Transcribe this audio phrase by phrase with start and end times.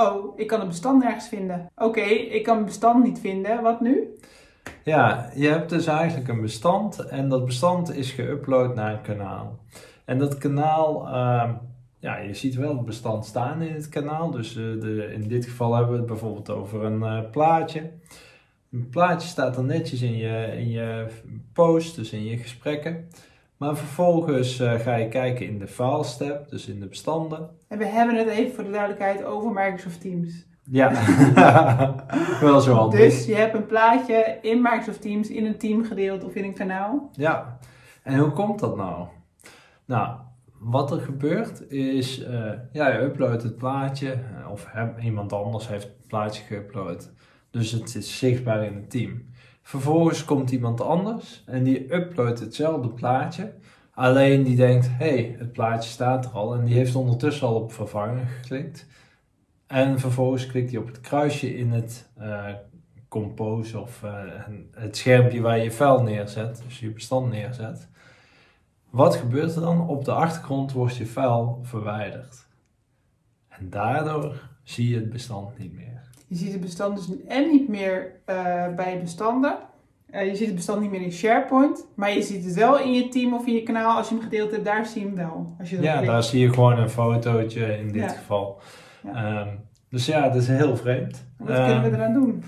[0.00, 1.70] Oh, ik kan een bestand nergens vinden.
[1.76, 3.62] Oké, ik kan een bestand niet vinden.
[3.62, 4.16] Wat nu?
[4.84, 9.58] Ja, je hebt dus eigenlijk een bestand en dat bestand is geüpload naar een kanaal.
[10.04, 11.50] En dat kanaal, uh,
[11.98, 14.30] ja, je ziet wel het bestand staan in het kanaal.
[14.30, 17.90] Dus uh, de, in dit geval hebben we het bijvoorbeeld over een uh, plaatje.
[18.72, 21.06] Een plaatje staat dan netjes in je, in je
[21.52, 23.08] post, dus in je gesprekken.
[23.60, 27.50] Maar vervolgens uh, ga je kijken in de Files tab, dus in de bestanden.
[27.68, 30.46] En we hebben het even voor de duidelijkheid over Microsoft Teams.
[30.64, 30.92] Ja,
[32.40, 33.00] wel zo handig.
[33.00, 36.54] Dus je hebt een plaatje in Microsoft Teams in een team gedeeld of in een
[36.54, 37.10] kanaal.
[37.12, 37.58] Ja,
[38.02, 39.06] en hoe komt dat nou?
[39.84, 40.16] Nou,
[40.58, 44.18] wat er gebeurt is, uh, ja, je uploadt het plaatje
[44.50, 47.12] of heb, iemand anders heeft het plaatje geüpload.
[47.50, 49.29] Dus het is zichtbaar in het team.
[49.62, 53.52] Vervolgens komt iemand anders en die uploadt hetzelfde plaatje.
[53.90, 56.54] Alleen die denkt, hey, het plaatje staat er al.
[56.54, 58.86] En die heeft ondertussen al op vervangen geklikt.
[59.66, 62.46] En vervolgens klikt hij op het kruisje in het uh,
[63.08, 64.22] compose of uh,
[64.72, 67.88] het schermpje waar je file neerzet, dus je bestand neerzet.
[68.90, 69.88] Wat gebeurt er dan?
[69.88, 72.46] Op de achtergrond wordt je file verwijderd.
[73.48, 76.09] En daardoor zie je het bestand niet meer.
[76.30, 79.58] Je ziet het bestand dus en niet meer uh, bij bestanden.
[80.10, 82.92] Uh, je ziet het bestand niet meer in SharePoint, maar je ziet het wel in
[82.92, 83.96] je team of in je kanaal.
[83.96, 85.54] Als je hem gedeeld hebt, daar zie je hem wel.
[85.58, 86.06] Als je ja, klikt.
[86.12, 88.08] daar zie je gewoon een fotootje in dit Ja.
[88.08, 88.60] geval.
[89.04, 89.40] Ja.
[89.40, 89.48] Um,
[89.88, 91.24] dus ja, dat is heel vreemd.
[91.38, 92.42] Wat kunnen we Um, eraan doen?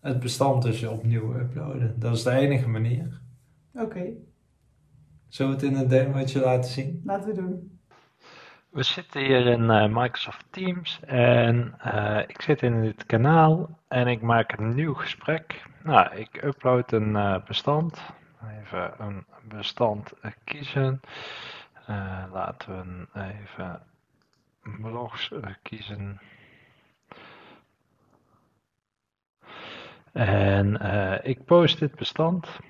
[0.00, 1.94] Het bestand dus opnieuw uploaden.
[1.98, 3.20] Dat is de enige manier.
[3.74, 4.04] Oké,
[5.28, 7.00] Zullen we het in een demootje laten zien?
[7.04, 7.78] laten we doen.
[8.72, 14.06] We zitten hier in eh, Microsoft Teams en eh, ik zit in dit kanaal en
[14.06, 15.62] ik maak een nieuw gesprek.
[15.82, 18.02] Nou, ik upload een eh, bestand.
[18.60, 20.12] Even een bestand
[20.44, 21.00] kiezen.
[22.32, 23.82] Laten we even
[24.62, 25.30] blogs
[25.62, 26.20] kiezen.
[30.12, 30.80] En
[31.22, 32.60] ik post dit bestand.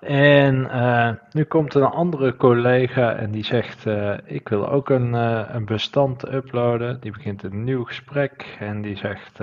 [0.00, 5.14] En eh, nu komt een andere collega en die zegt: eh, Ik wil ook een,
[5.14, 7.00] eh, een bestand uploaden.
[7.00, 9.38] Die begint een nieuw gesprek en die zegt: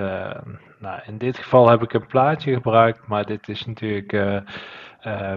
[0.78, 4.42] Nou, in dit geval heb ik een plaatje gebruikt, maar dit is natuurlijk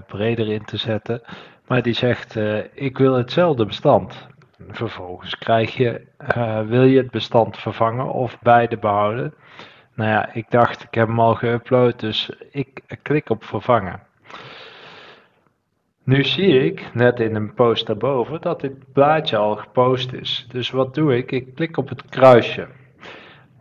[0.07, 1.21] breder in te zetten.
[1.67, 2.35] Maar die zegt:
[2.73, 4.27] Ik wil hetzelfde bestand.
[4.69, 6.01] Vervolgens krijg je:
[6.67, 9.33] Wil je het bestand vervangen of beide behouden?
[9.93, 14.07] Nou ja, ik dacht: Ik heb hem al geüpload, dus ik klik op vervangen.
[16.09, 20.45] Nu zie ik, net in een post daarboven, dat dit plaatje al gepost is.
[20.51, 21.31] Dus wat doe ik?
[21.31, 22.67] Ik klik op het kruisje.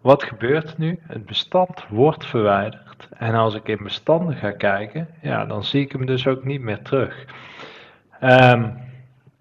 [0.00, 0.98] Wat gebeurt nu?
[1.02, 3.08] Het bestand wordt verwijderd.
[3.16, 6.60] En als ik in bestanden ga kijken, ja, dan zie ik hem dus ook niet
[6.60, 7.24] meer terug.
[8.20, 8.70] Ehm,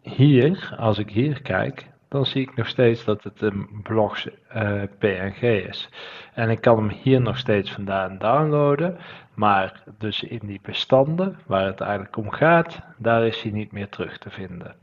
[0.01, 4.81] hier, als ik hier kijk, dan zie ik nog steeds dat het een blogs eh,
[4.97, 5.89] PNG is.
[6.33, 8.97] En ik kan hem hier nog steeds vandaan downloaden.
[9.33, 13.89] Maar dus in die bestanden waar het eigenlijk om gaat, daar is hij niet meer
[13.89, 14.75] terug te vinden.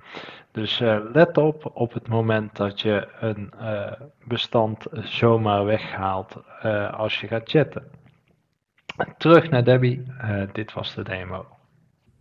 [0.53, 3.93] Dus eh, let op op het moment dat je een eh,
[4.25, 6.43] bestand zomaar weghaalt
[6.91, 7.85] als je gaat chatten.
[9.17, 10.07] Terug naar Debbie,
[10.53, 11.54] dit was de demo.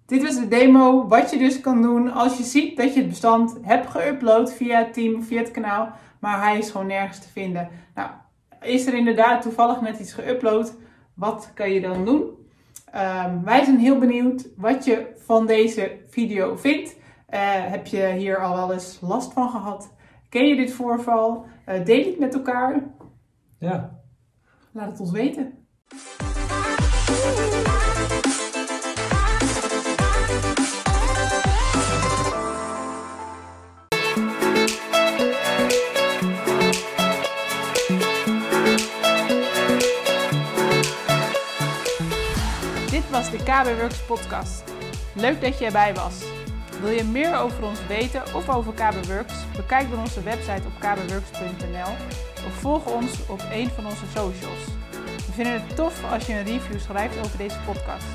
[0.06, 3.10] Dit was de demo, wat je dus kan doen als je ziet dat je het
[3.10, 7.20] bestand hebt geüpload via het team of via het kanaal, maar hij is gewoon nergens
[7.20, 7.70] te vinden.
[7.96, 8.10] Nou,
[8.62, 10.74] is er inderdaad toevallig net iets geüpload,
[11.14, 12.42] wat kan je dan doen?
[12.92, 16.96] Ehm, wij zijn heel benieuwd wat je van deze video vindt.
[17.28, 19.94] Eh, heb je hier al wel eens last van gehad?
[20.30, 21.46] Ken je dit voorval?
[21.66, 22.84] Eh, deel het met elkaar.
[23.60, 24.00] Ja.
[24.72, 25.68] Laat het ons weten.
[43.14, 44.64] Was de KB Works podcast.
[45.16, 46.24] Leuk dat je erbij was.
[46.82, 49.34] Wil je meer over ons weten of over KB Works?
[49.56, 51.92] Bekijk dan onze website op kbworks.nl
[52.48, 54.64] of volg ons op een van onze socials.
[55.26, 58.06] We vinden het tof als je een review schrijft over deze podcast.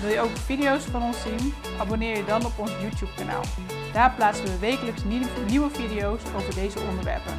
[0.00, 1.54] Wil je ook video's van ons zien?
[1.78, 3.44] Abonneer je dan op ons YouTube kanaal.
[3.92, 5.02] Daar plaatsen we wekelijks
[5.46, 7.34] nieuwe video's over deze onderwerpen.